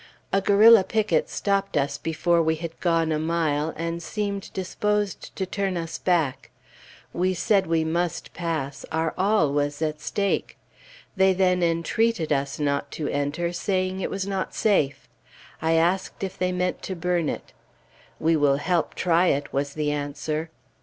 A 0.33 0.41
guerrilla 0.41 0.83
picket 0.83 1.29
stopped 1.29 1.77
us 1.77 1.99
before 1.99 2.41
we 2.41 2.55
had 2.55 2.79
gone 2.79 3.11
a 3.11 3.19
mile, 3.19 3.71
and 3.77 4.01
seemed 4.01 4.51
disposed 4.51 5.35
to 5.35 5.45
turn 5.45 5.77
us 5.77 5.99
back. 5.99 6.49
We 7.13 7.35
said 7.35 7.67
we 7.67 7.83
must 7.83 8.33
pass; 8.33 8.83
our 8.91 9.13
all 9.15 9.53
was 9.53 9.79
at 9.79 10.01
stake. 10.01 10.57
They 11.15 11.33
then 11.33 11.61
entreated 11.61 12.33
us 12.33 12.59
not 12.59 12.89
to 12.93 13.09
enter, 13.09 13.53
saying 13.53 13.99
it 13.99 14.09
was 14.09 14.25
not 14.25 14.55
safe. 14.55 15.07
I 15.61 15.73
asked 15.73 16.23
if 16.23 16.35
they 16.35 16.51
meant 16.51 16.81
to 16.81 16.95
burn 16.95 17.29
it; 17.29 17.53
"We 18.19 18.35
will 18.35 18.57
help 18.57 18.95
try 18.95 19.27
it," 19.27 19.53
was 19.53 19.75
the 19.75 19.91
answer. 19.91 20.49